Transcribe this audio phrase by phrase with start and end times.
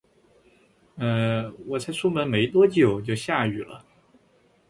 [0.95, 3.85] 呃，我才出门没多久，就下雨了